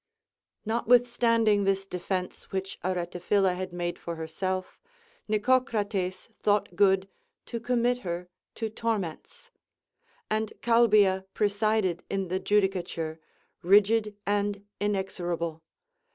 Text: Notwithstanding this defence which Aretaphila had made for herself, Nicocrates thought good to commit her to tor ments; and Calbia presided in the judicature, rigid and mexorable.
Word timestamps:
Notwithstanding 0.65 1.63
this 1.63 1.85
defence 1.85 2.51
which 2.51 2.79
Aretaphila 2.83 3.53
had 3.55 3.71
made 3.71 3.99
for 3.99 4.15
herself, 4.15 4.79
Nicocrates 5.27 6.27
thought 6.41 6.75
good 6.75 7.07
to 7.45 7.59
commit 7.59 7.99
her 7.99 8.27
to 8.55 8.67
tor 8.71 8.97
ments; 8.97 9.51
and 10.27 10.53
Calbia 10.63 11.25
presided 11.35 12.01
in 12.09 12.29
the 12.29 12.39
judicature, 12.39 13.19
rigid 13.61 14.15
and 14.25 14.65
mexorable. 14.79 15.61